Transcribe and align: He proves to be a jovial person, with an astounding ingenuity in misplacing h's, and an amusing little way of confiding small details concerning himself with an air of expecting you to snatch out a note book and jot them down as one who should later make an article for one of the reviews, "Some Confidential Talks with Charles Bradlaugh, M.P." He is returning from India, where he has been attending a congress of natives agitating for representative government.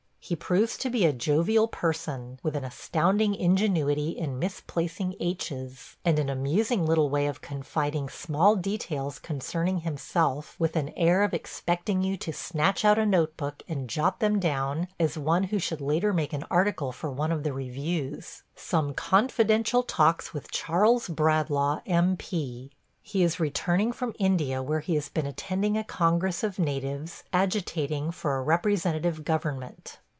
He 0.23 0.35
proves 0.35 0.77
to 0.77 0.89
be 0.91 1.03
a 1.03 1.11
jovial 1.13 1.67
person, 1.67 2.39
with 2.43 2.55
an 2.55 2.63
astounding 2.63 3.33
ingenuity 3.33 4.11
in 4.11 4.37
misplacing 4.39 5.15
h's, 5.19 5.97
and 6.05 6.19
an 6.19 6.29
amusing 6.29 6.85
little 6.85 7.09
way 7.09 7.25
of 7.27 7.41
confiding 7.41 8.07
small 8.07 8.55
details 8.55 9.17
concerning 9.19 9.79
himself 9.79 10.55
with 10.59 10.75
an 10.77 10.89
air 10.89 11.23
of 11.23 11.33
expecting 11.33 12.01
you 12.03 12.17
to 12.17 12.31
snatch 12.31 12.85
out 12.85 12.99
a 12.99 13.05
note 13.05 13.35
book 13.35 13.63
and 13.67 13.89
jot 13.89 14.19
them 14.19 14.39
down 14.39 14.87
as 14.99 15.17
one 15.17 15.45
who 15.45 15.57
should 15.59 15.81
later 15.81 16.13
make 16.13 16.31
an 16.33 16.45
article 16.51 16.91
for 16.91 17.09
one 17.11 17.31
of 17.31 17.41
the 17.43 17.51
reviews, 17.51 18.43
"Some 18.55 18.93
Confidential 18.93 19.81
Talks 19.83 20.33
with 20.35 20.51
Charles 20.51 21.09
Bradlaugh, 21.09 21.81
M.P." 21.87 22.71
He 23.01 23.23
is 23.23 23.39
returning 23.41 23.91
from 23.91 24.13
India, 24.19 24.61
where 24.63 24.81
he 24.81 24.93
has 24.95 25.09
been 25.09 25.25
attending 25.25 25.75
a 25.77 25.83
congress 25.83 26.41
of 26.43 26.59
natives 26.59 27.23
agitating 27.33 28.11
for 28.11 28.41
representative 28.43 29.25
government. 29.25 29.97